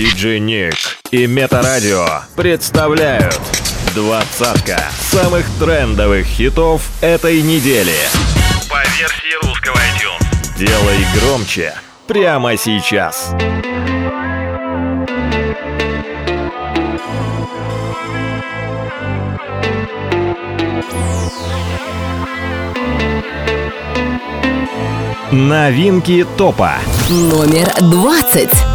[0.00, 0.76] Диджей Ник
[1.10, 3.38] и Метарадио представляют
[3.94, 7.92] двадцатка самых трендовых хитов этой недели.
[8.70, 10.58] По версии русского iTunes.
[10.58, 11.74] Делай громче
[12.06, 13.34] прямо сейчас.
[25.30, 26.76] Новинки топа.
[27.10, 28.69] Номер двадцать.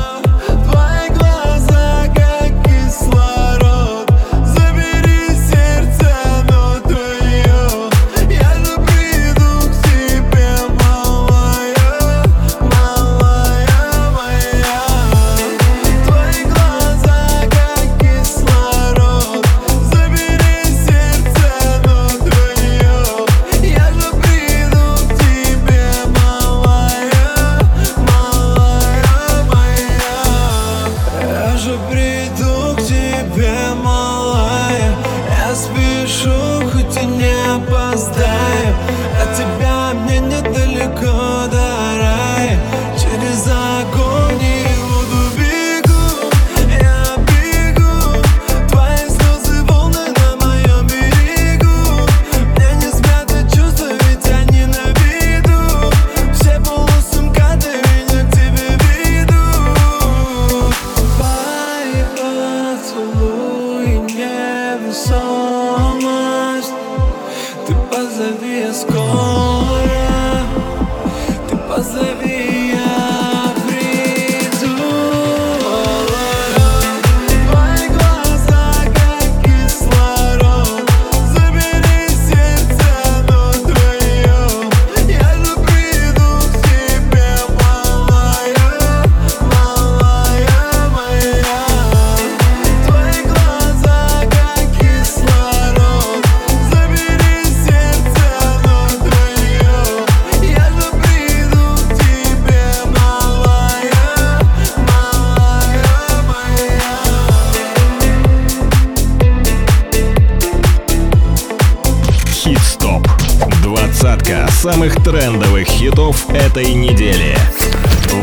[116.56, 117.36] этой недели.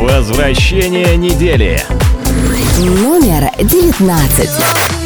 [0.01, 1.79] Возвращение недели.
[2.79, 5.02] Номер девятнадцать.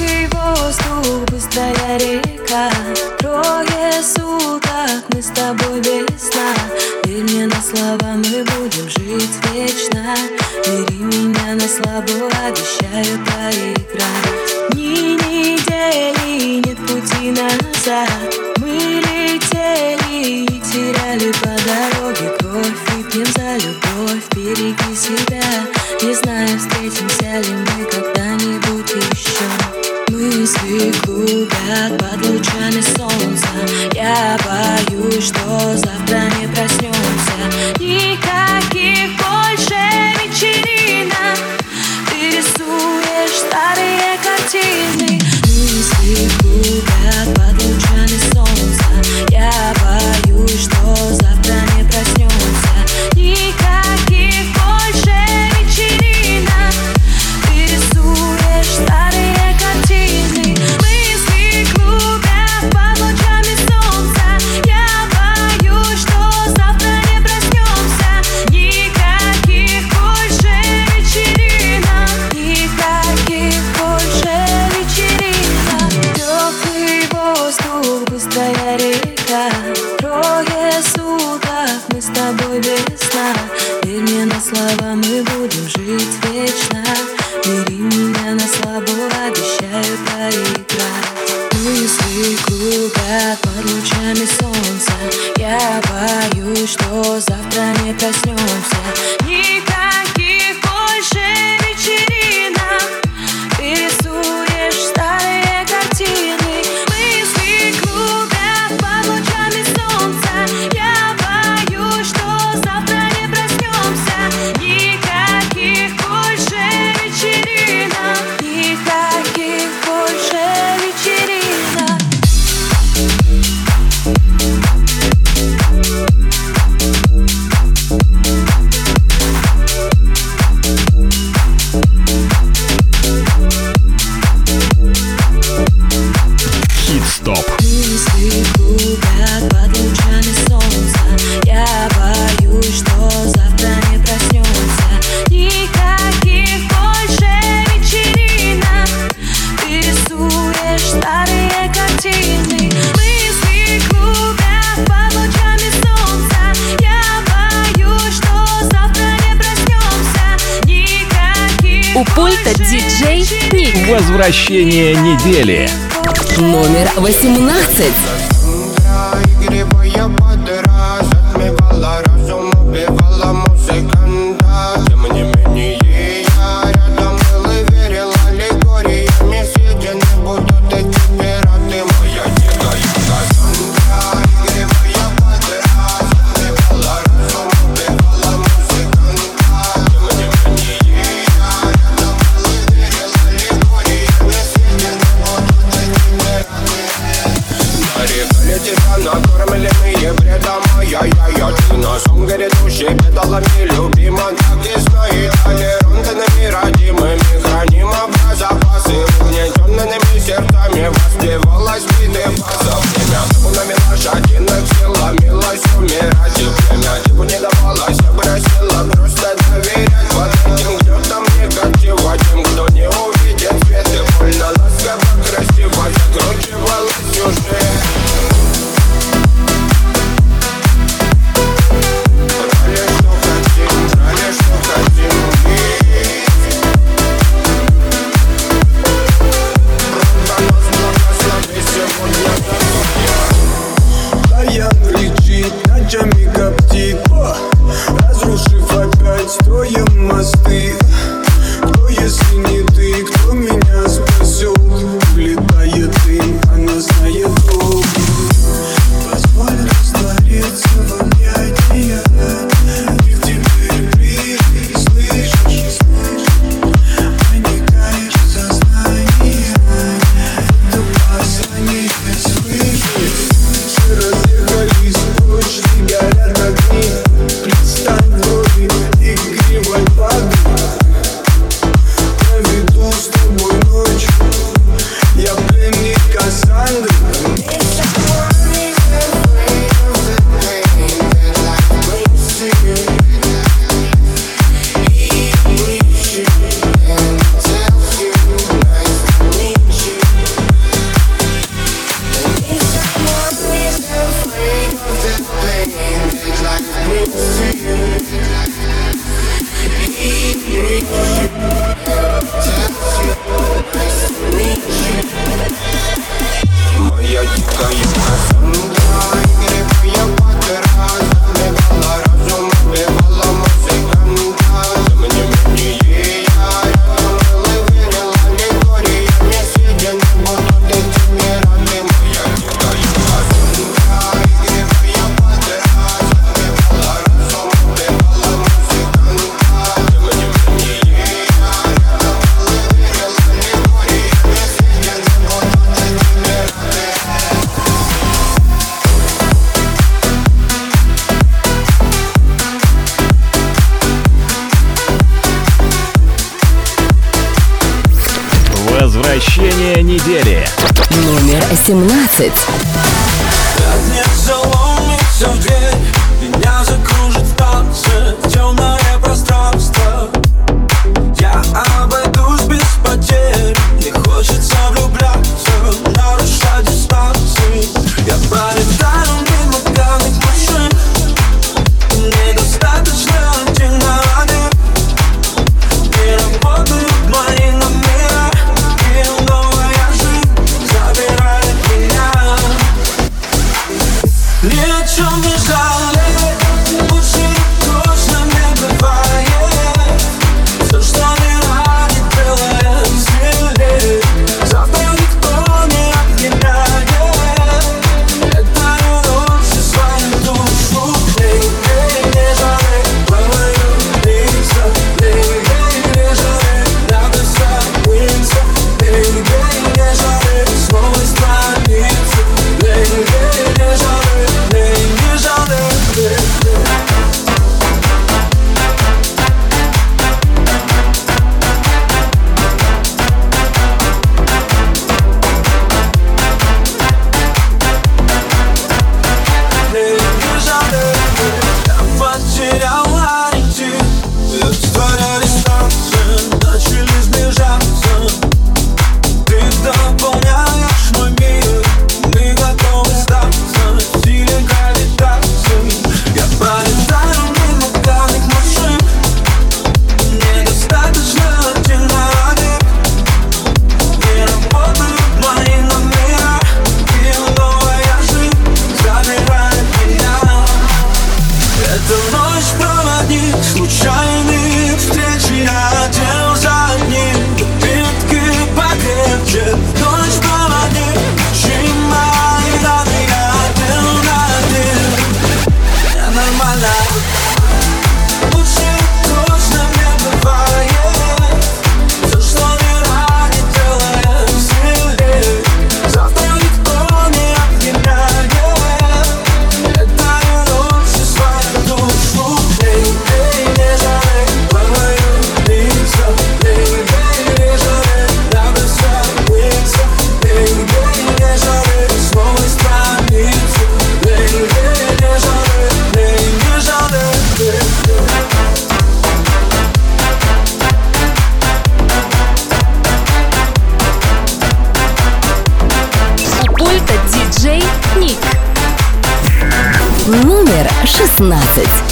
[531.18, 531.85] 16.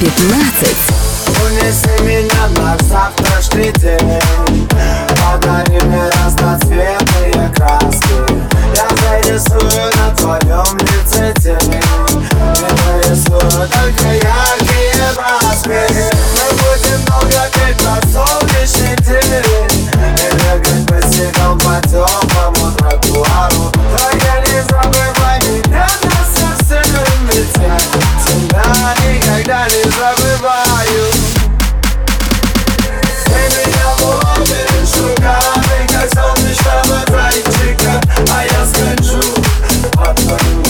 [0.00, 0.16] 15
[1.44, 4.18] Унеси меня на завтрашний день.
[5.20, 8.16] Подари мне разноцветные краски.
[8.76, 16.14] Я зарисую на твоем лице тень Я нарисую только яркие краски.
[16.34, 22.29] Мы будем долго петь под солнечный день И бегать по снегам потом
[29.40, 31.12] никогда не забываю.
[33.24, 38.00] Ты меня ловишь руками, как солнечного зайчика
[38.32, 39.22] А я скачу.
[39.92, 40.62] Под твою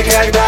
[0.00, 0.39] И когда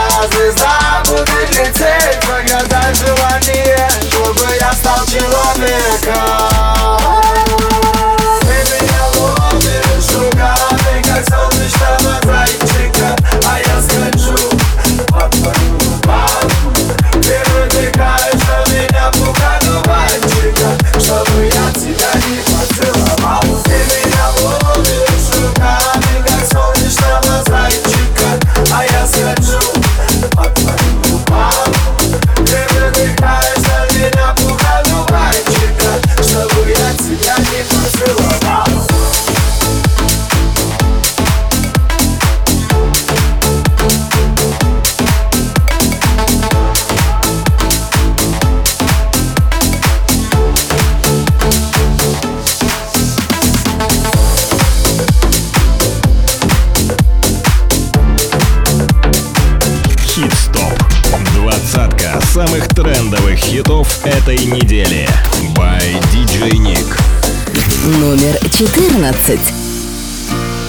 [68.62, 69.40] 14.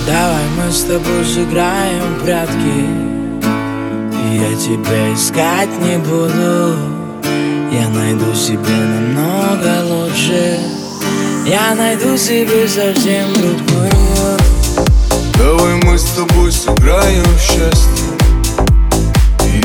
[0.08, 2.88] Давай мы с тобой сыграем в прятки.
[4.34, 6.76] Я тебя искать не буду.
[7.72, 10.58] Я найду себе намного лучше.
[11.46, 14.40] Я найду себе совсем другую.
[15.38, 18.08] Давай мы с тобой сыграем в счастье.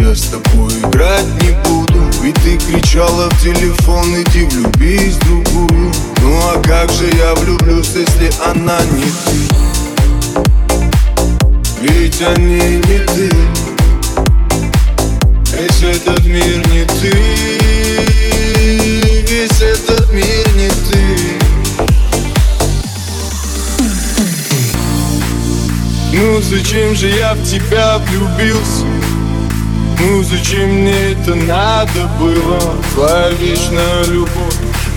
[0.00, 1.98] Я с тобой играть не буду.
[2.22, 5.92] Ведь ты кричала в телефон, иди влюбись в другую
[6.28, 9.38] Ну а как же я влюблюсь, если она не ты?
[11.80, 13.30] Ведь они не ты.
[15.56, 17.12] Весь этот мир не ты.
[19.26, 21.04] Весь этот мир не ты.
[26.12, 28.84] Ну зачем же я в тебя влюбился?
[29.98, 32.60] Ну зачем мне это надо было?
[32.92, 34.47] Твоя вечная любовь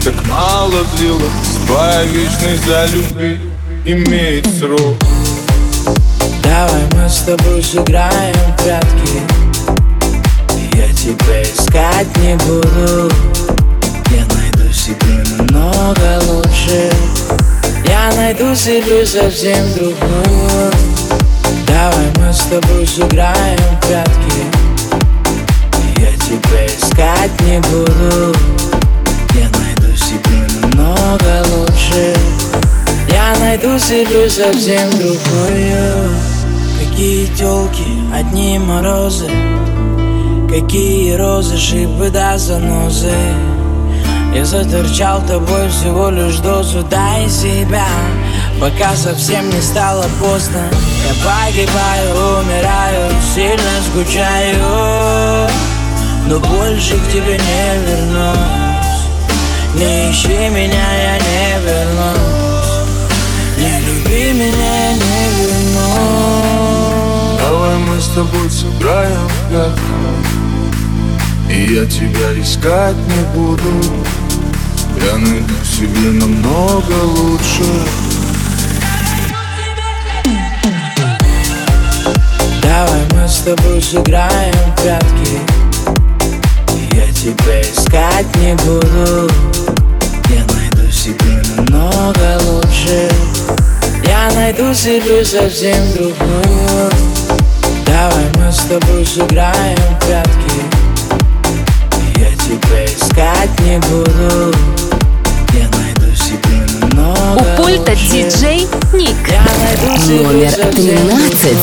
[0.04, 1.22] так мало длилась
[1.68, 3.40] Твоя вечность за любви
[3.86, 4.98] имеет срок.
[6.44, 9.22] Давай мы с тобой сыграем в прятки.
[10.76, 13.12] Я тебя искать не буду.
[14.10, 16.92] Я найду себе намного лучше.
[17.88, 20.72] Я найду себе совсем другую.
[21.66, 24.46] Давай мы с тобой сыграем в прятки.
[25.98, 28.51] Я тебя искать не буду
[31.12, 32.14] намного лучше.
[33.10, 36.10] Я найду себе совсем другую
[36.80, 39.30] Какие телки, одни морозы.
[40.50, 43.12] Какие розы, шипы да занозы.
[44.34, 46.84] Я заторчал тобой всего лишь дозу.
[46.84, 47.88] Дай себя,
[48.60, 50.62] пока совсем не стало поздно.
[51.08, 55.50] Я погибаю, умираю, сильно скучаю
[56.28, 58.71] Но больше к тебе не вернусь
[59.76, 62.72] Не ищи меня, я не вернусь.
[63.58, 67.40] Не люби меня, я не вернусь.
[67.40, 69.82] Давай мы с тобой сыграем в прятки
[71.50, 73.72] И я тебя искать не буду.
[75.04, 77.64] Я найду себе намного лучше.
[82.62, 85.40] Давай мы с тобой сыграем в прятки
[87.02, 89.28] Я тебя искать не буду
[90.30, 93.10] Я найду себе намного лучше
[94.06, 96.92] Я найду себе совсем другую
[97.88, 100.62] Давай мы с тобой сыграем в прятки
[102.18, 104.54] Я тебя искать не буду
[105.54, 108.12] Я найду себе намного У пульта лучше.
[108.12, 109.16] диджей Ник.
[109.28, 111.58] Я найду себе Номер совсем 13.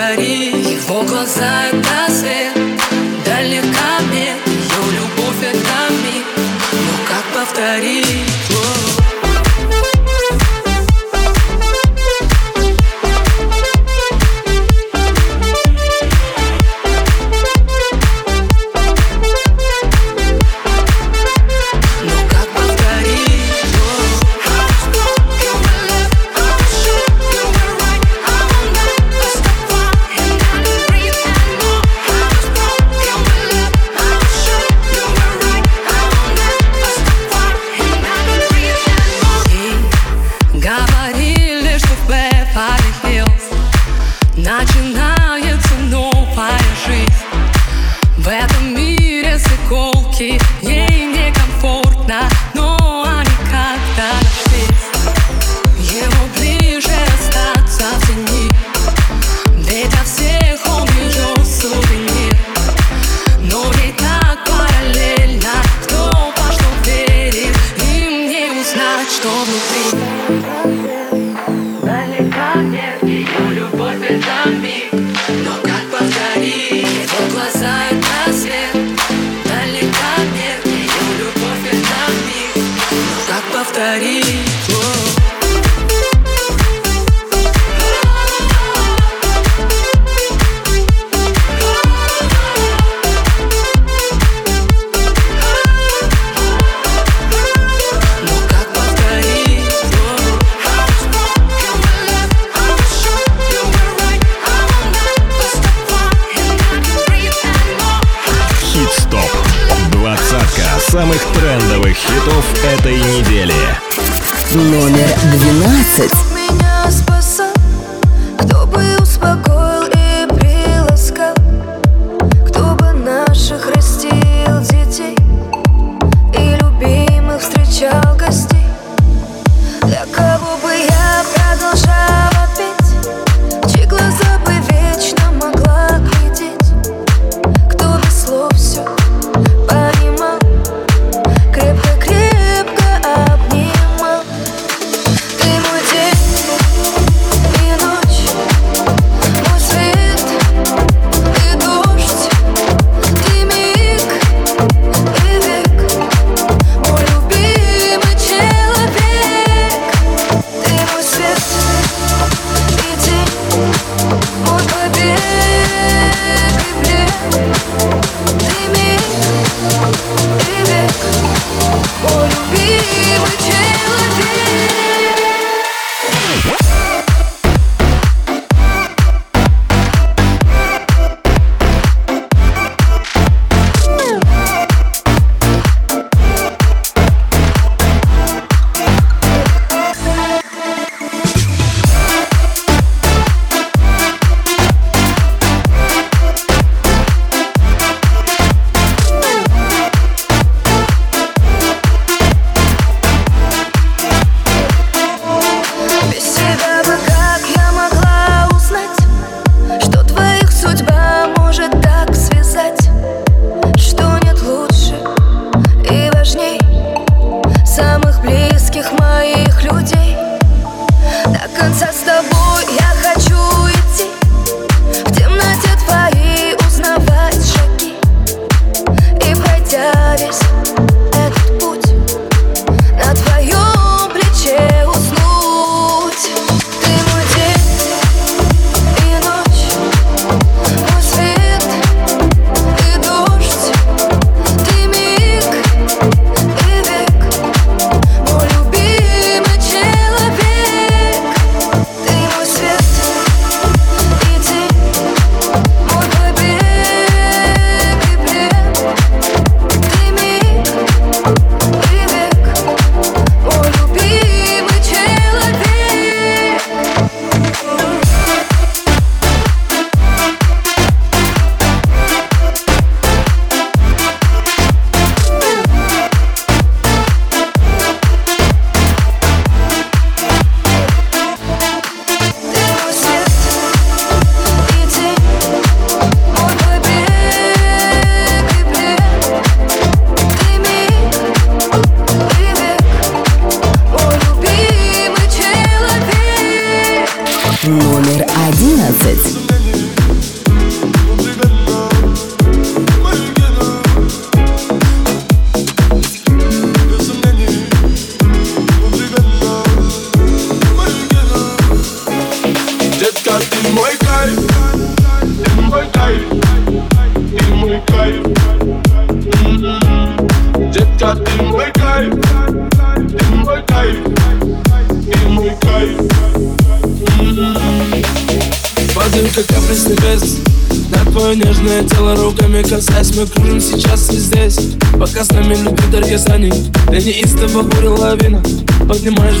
[0.00, 2.54] Повторить Его глаза это свет.
[3.24, 6.24] Далекомет Ее любовь это миг.
[6.72, 8.29] Но как повторить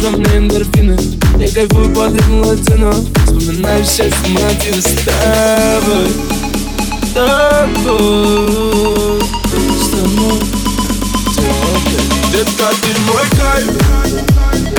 [0.00, 0.96] до мне эндорфины
[1.38, 6.08] Я кайфую под ритм латино Вспоминаю счастье мотивы с тобой
[7.14, 8.48] Тобой
[9.78, 10.40] С тобой
[12.32, 13.70] Детка, ты мой кайф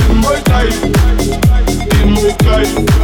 [0.10, 0.76] Мой кайф
[1.90, 3.01] Ты мой кайф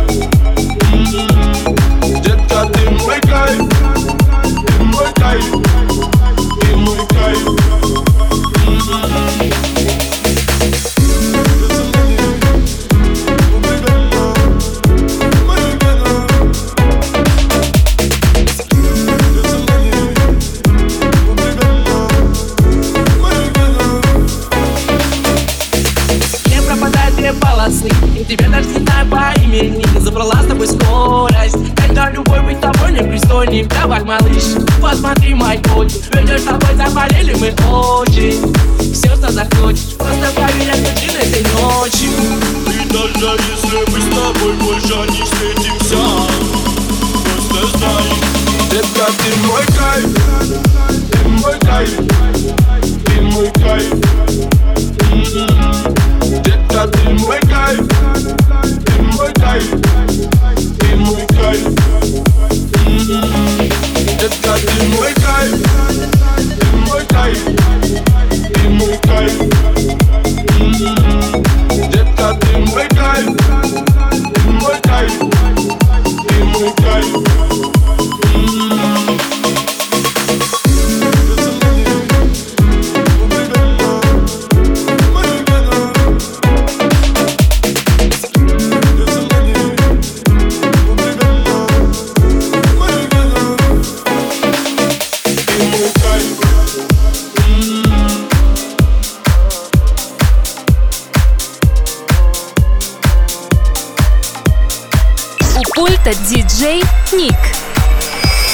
[106.27, 107.35] диджей Ник.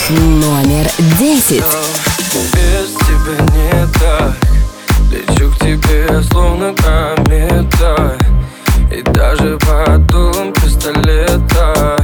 [0.09, 1.63] Номер десять.
[2.53, 4.35] Без тебя не так
[5.11, 8.17] Лечу к тебе словно комета
[8.91, 10.07] И даже под
[10.55, 12.02] пистолета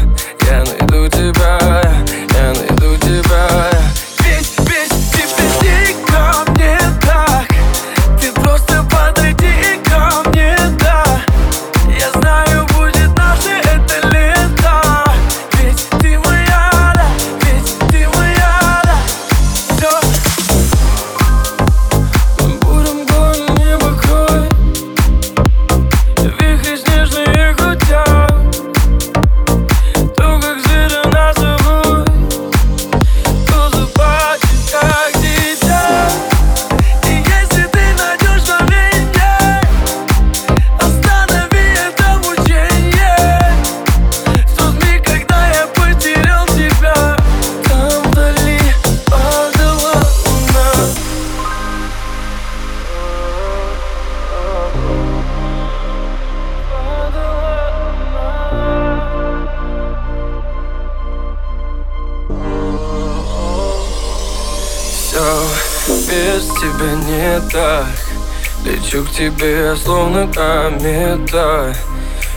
[68.90, 71.76] Лечу к тебе, словно комета.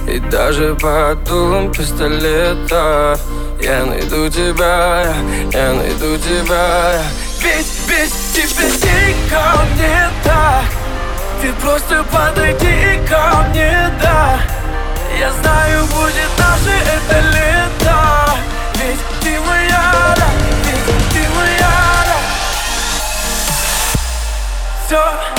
[0.06, 3.18] И даже под дулом пистолета.
[3.58, 5.14] Я найду тебя,
[5.50, 7.00] я найду тебя.
[7.40, 9.42] Ведь, ведь тебе дико
[9.74, 10.64] мне так
[11.40, 14.38] Ты просто подойди ко мне, да.
[15.18, 17.98] Я знаю, будет наше это лето.
[18.74, 20.28] Ведь ты моя, да,
[20.66, 22.18] ведь ты моя, да.
[24.86, 25.31] Все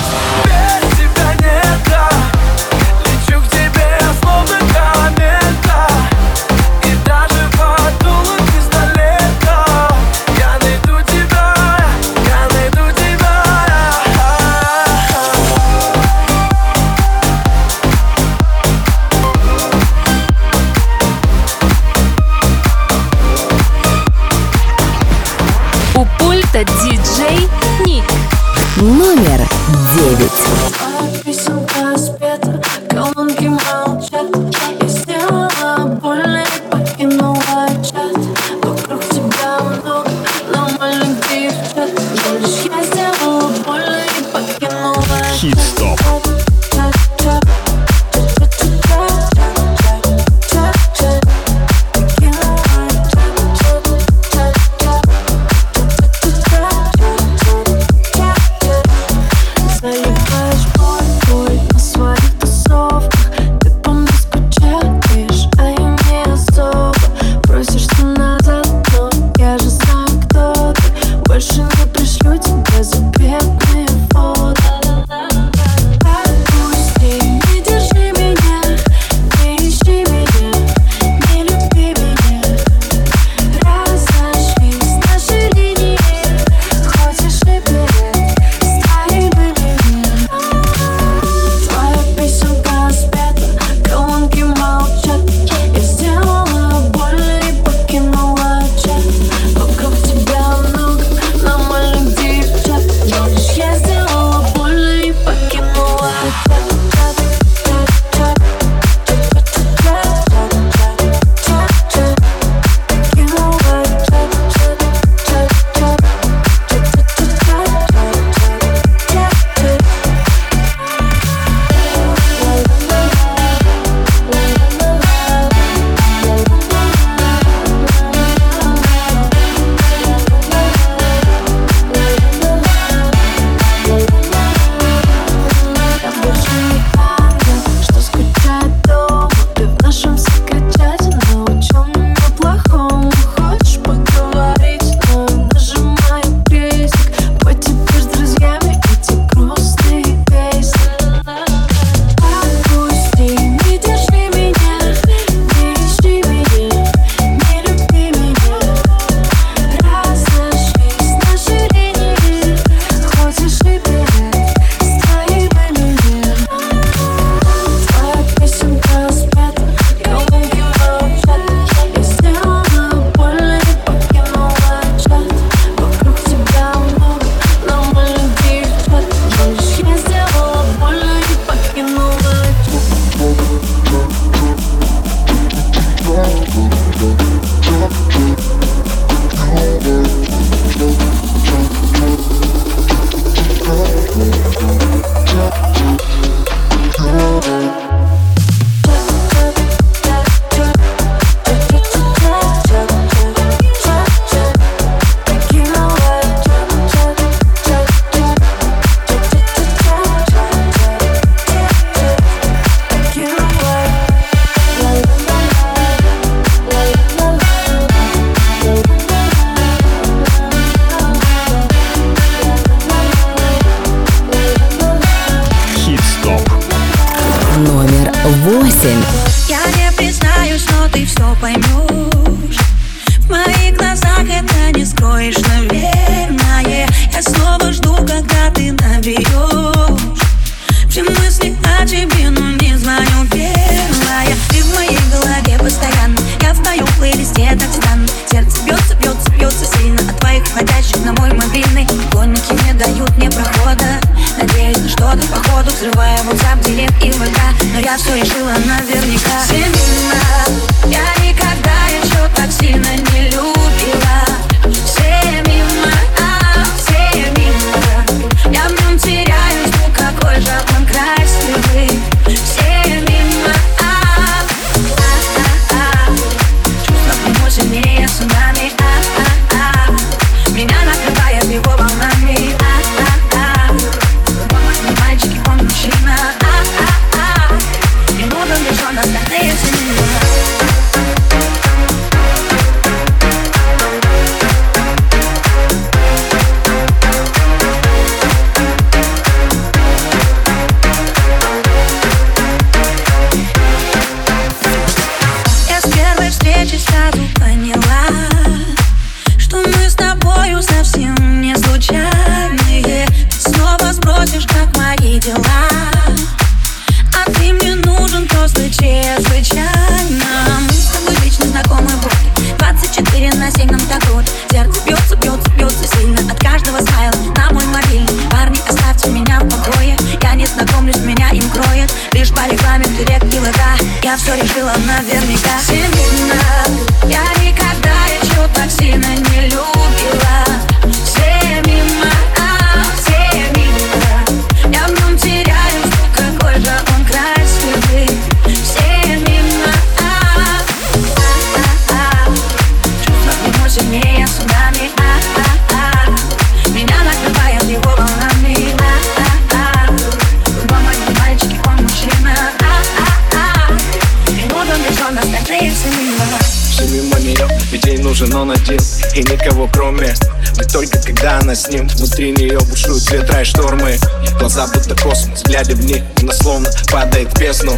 [374.53, 375.41] глаза будто космос.
[375.43, 377.75] Глядя в них, она словно падает в бездну.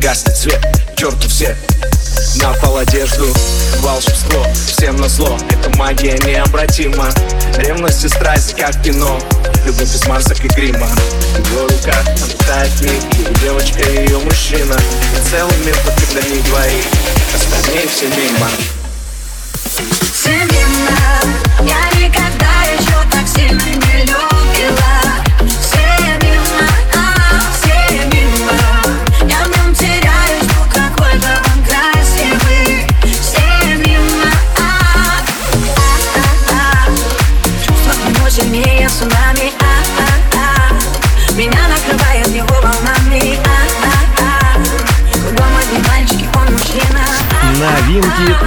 [0.00, 0.60] Гаснет свет,
[0.96, 1.54] черту все
[2.36, 3.26] на пол одежду.
[3.80, 7.10] Волшебство, всем на зло Эта магия необратима.
[7.58, 9.20] Ревность и страсть, как кино.
[9.66, 10.88] Любовь без масок и грима.
[11.36, 14.76] Его рука оттает миг девочка и ее мужчина.
[14.76, 16.84] И целый мир под ней двоих.
[17.34, 18.48] Остальные все мимо.
[20.14, 20.53] Всем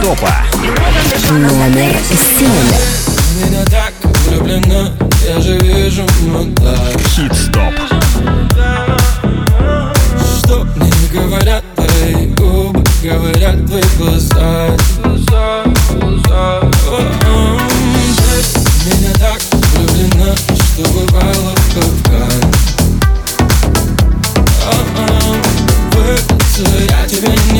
[0.08, 0.34] Евротопа.
[1.32, 1.94] Номер
[2.40, 2.48] семь.
[3.36, 3.94] Меня так
[4.26, 4.94] влюблена,
[5.28, 6.46] я же вижу, ну.
[7.10, 7.74] Хит-стоп.
[10.40, 14.70] Что мне говорят твои губы, говорят твои глаза.
[15.04, 15.64] Глаза.
[18.86, 22.14] Меня так влюблена, что бывало как
[24.64, 25.36] а, а,
[25.92, 27.57] Вырваться я тебя не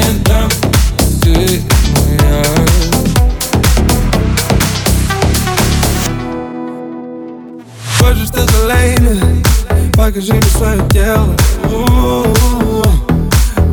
[10.08, 11.36] покажи мне свое тело.
[11.66, 12.82] У-у-у-у.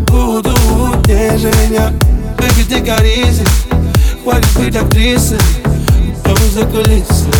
[0.06, 0.50] Буду
[1.06, 1.92] ниже меня
[2.38, 3.44] Выгляди коризм
[4.22, 5.38] Хватит быть актрисой.
[6.24, 7.30] Дом за кулисы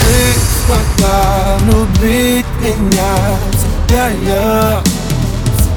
[0.00, 0.16] Ты
[0.66, 3.14] смогла любить меня.
[3.88, 4.82] Тебя я,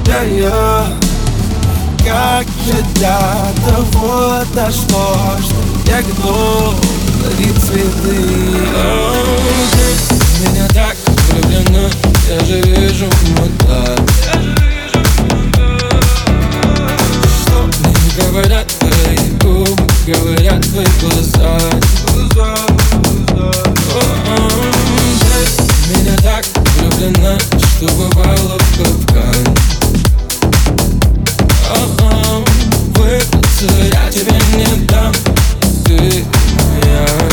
[0.04, 0.88] тебя я.
[2.06, 3.18] Как же до
[3.66, 6.76] того дошло Что я готов
[7.24, 8.18] дарить цветы?
[8.76, 10.96] oh, меня так
[11.30, 11.90] влюблена
[12.30, 13.06] Я же вижу,
[13.38, 13.46] ну
[17.42, 21.58] Что мне говорят твои губы Говорят твои глаза.
[25.30, 26.46] Ты меня так
[26.78, 29.44] влюблена Что бывало в капкан
[32.96, 35.14] Выбраться я тебе не дам.
[35.86, 36.26] Ты
[36.56, 37.33] моя.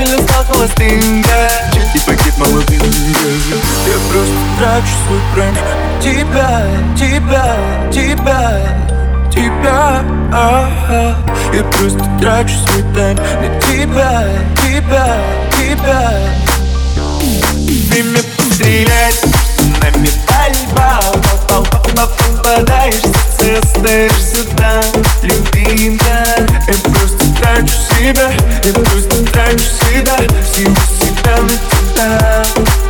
[0.00, 1.50] пыль стал холостынка
[1.94, 2.82] И пакет молодым
[3.86, 5.54] Я просто трачу свой прайм
[6.00, 7.56] Тебя, тебя,
[7.92, 8.40] тебя,
[9.30, 11.16] тебя а-а.
[11.52, 14.24] Я просто трачу свой тайм На тебя,
[14.62, 15.18] тебя,
[15.58, 16.00] тебя.
[17.90, 18.20] Время
[18.52, 19.20] стрелять,
[19.82, 20.90] нами пальба
[21.48, 24.84] Попадаешься, остаешься там,
[25.22, 26.24] любимка
[27.40, 28.30] трачу себя.
[28.64, 30.16] Я просто трачу себя.
[30.44, 32.89] Всего себя на тебя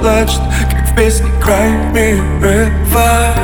[0.00, 0.40] плачет,
[0.70, 3.34] как в песне Cry Me River.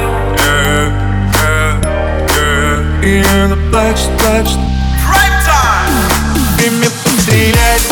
[3.03, 4.59] И она плачет, плачет.
[5.05, 6.65] Prime time!
[6.65, 7.83] И мне постреляет,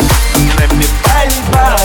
[0.57, 1.77] на мне пальба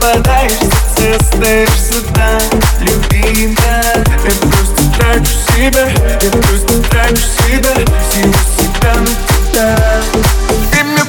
[0.00, 0.52] Попадаешь,
[0.96, 2.40] ты остаешься там,
[2.80, 4.04] любимая.
[4.24, 5.88] Я просто трачу себя,
[6.20, 7.16] я просто трачу
[7.46, 7.74] себя.
[8.08, 9.78] Всего себя на тебя.
[10.72, 11.04] Ты мне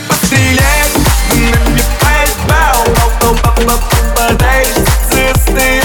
[3.56, 5.85] But, but, but,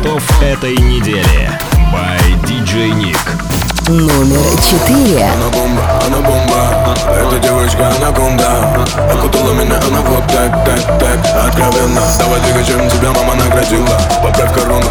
[0.00, 1.50] хитов этой недели.
[1.92, 3.18] By DJ Nick.
[3.88, 5.24] Номер четыре.
[5.24, 12.00] Она бомба, она бомба, эта девочка анаконда Окутала меня она вот так, так, так, откровенно
[12.20, 13.88] Давай двигай, чем тебя мама наградила
[14.22, 14.86] Поправь корону,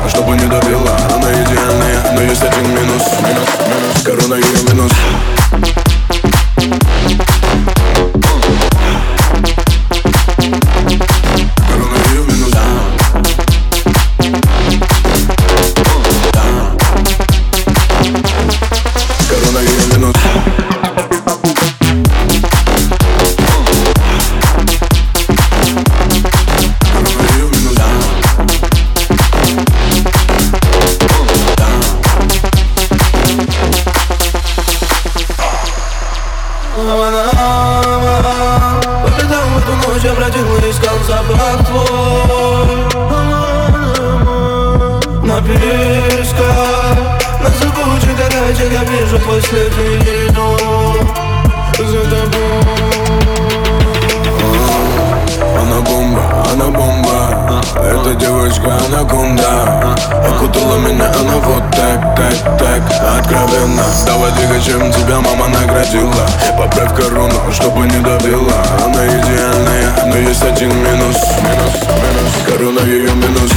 [72.59, 73.49] Pero nadie yo menos.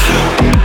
[0.43, 0.62] Yeah.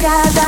[0.00, 0.47] cada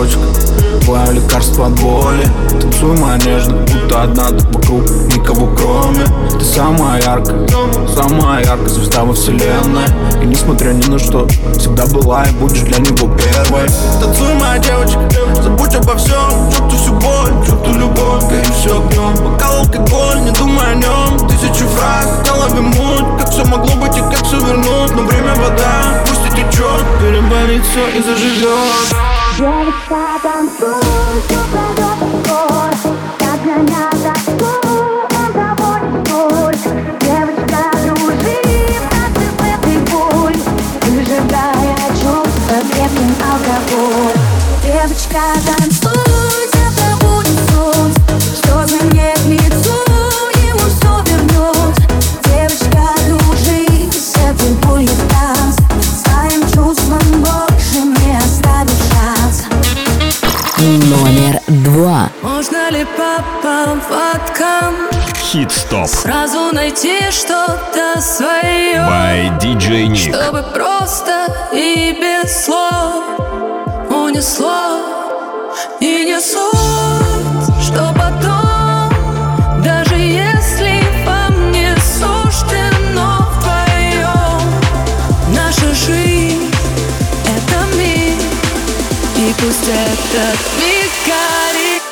[0.00, 0.18] Девочка.
[0.82, 2.26] Твое лекарство от боли.
[2.58, 6.06] Танцуй, моя нежная Будто одна ты вокруг Никого кроме
[6.38, 7.46] Ты самая яркая
[7.94, 9.84] Самая яркая звезда во вселенной.
[10.22, 11.28] И несмотря ни на что
[11.58, 13.68] Всегда была и будешь для него первой.
[14.00, 15.06] Танцуй, моя девочка
[15.42, 16.50] Забудь обо всем.
[16.50, 21.66] Чувствуй всю боль Чувствуй любовь Гори все огнем Бокал алкоголь Не думай о нем Тысячи
[21.66, 24.94] фраз В голове муть Как все могло быть и как все вернуть.
[24.96, 30.82] Но время вода Пусть и течет Переболит все и заживет Девочка, танцуй,
[31.26, 32.70] все пройдет скоро
[33.18, 34.12] Как танцуй,
[35.54, 36.56] боль
[37.00, 38.36] Девочка, дружи,
[38.90, 40.36] танцы в этой боль
[40.86, 44.18] Выжигая чувства крепким алкоголь
[44.62, 46.09] Девочка, танцуй,
[63.90, 64.88] поводкам
[65.20, 65.88] Хит-стоп.
[65.88, 70.14] Сразу найти что-то свое By DJ Nick.
[70.14, 73.04] Чтобы просто и без слов
[73.90, 74.80] Унесло
[75.80, 78.92] и не суть Что потом
[79.62, 84.40] Даже если вам не суждено вдвоем
[85.34, 86.52] Наша жизнь—
[87.24, 88.14] это мир
[89.16, 91.82] И пусть этот миг горит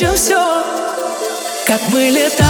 [0.00, 0.42] чем все
[1.66, 2.49] Как мы летаем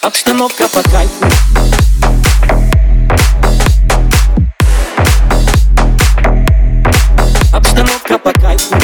[0.00, 1.24] Обстановка по кайфу
[7.52, 8.74] Обстановка по кайфу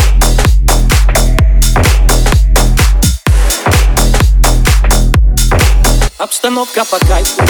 [6.18, 7.42] Обстановка по кайфу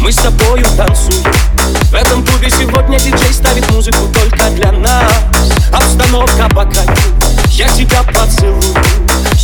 [0.00, 1.24] Мы с тобою танцуем.
[1.90, 5.24] В этом клубе сегодня диджей ставит музыку только для нас.
[5.72, 7.10] Обстановка по кайфу
[7.50, 8.74] Я тебя поцелую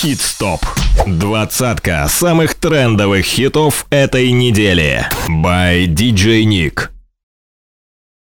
[0.00, 0.64] Хит-стоп.
[1.06, 5.06] Двадцатка самых трендовых хитов этой недели.
[5.28, 6.88] By DJ Nick.